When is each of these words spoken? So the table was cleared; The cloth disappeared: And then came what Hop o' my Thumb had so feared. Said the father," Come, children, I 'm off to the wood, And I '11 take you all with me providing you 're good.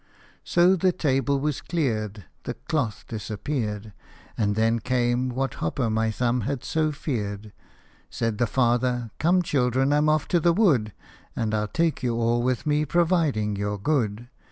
So 0.43 0.75
the 0.75 0.91
table 0.91 1.39
was 1.39 1.61
cleared; 1.61 2.25
The 2.45 2.55
cloth 2.55 3.05
disappeared: 3.07 3.93
And 4.35 4.55
then 4.55 4.79
came 4.79 5.29
what 5.29 5.53
Hop 5.61 5.79
o' 5.79 5.91
my 5.91 6.09
Thumb 6.09 6.41
had 6.41 6.63
so 6.63 6.91
feared. 6.91 7.53
Said 8.09 8.39
the 8.39 8.47
father," 8.47 9.11
Come, 9.19 9.43
children, 9.43 9.93
I 9.93 9.97
'm 9.97 10.09
off 10.09 10.27
to 10.29 10.39
the 10.39 10.53
wood, 10.53 10.91
And 11.35 11.53
I 11.53 11.57
'11 11.69 11.73
take 11.73 12.01
you 12.01 12.15
all 12.15 12.41
with 12.41 12.65
me 12.65 12.83
providing 12.83 13.55
you 13.55 13.73
're 13.73 13.77
good. 13.77 14.27